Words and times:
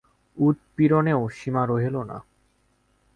উৎপীড়নেরও 0.37 1.23
সীমা 1.29 1.63
রহিল 1.65 1.95
না। 2.03 2.17